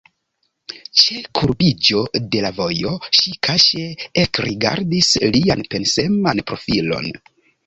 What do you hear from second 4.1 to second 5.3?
ekrigardis